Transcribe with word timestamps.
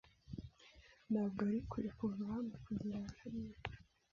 Ntabwo 1.11 1.39
ari 1.47 1.59
kure 1.69 1.89
kuva 1.97 2.21
hano 2.33 2.53
kugera 2.65 2.99
hariya. 3.19 3.57